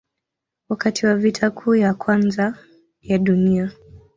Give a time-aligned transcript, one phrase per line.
[0.69, 2.57] Wakati wa Vita Kuu ya Kwanza
[3.01, 3.71] ya Dunia